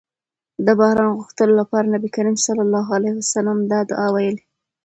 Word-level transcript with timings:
د 0.65 0.67
باران 0.79 1.09
غوښتلو 1.19 1.53
لپاره 1.61 1.91
نبي 1.95 2.09
کريم 2.15 2.35
صلی 2.45 2.61
الله 2.65 2.85
علیه 2.97 3.13
وسلم 3.19 3.57
دا 3.71 3.79
دعاء 3.89 4.09
ويلي 4.13 4.43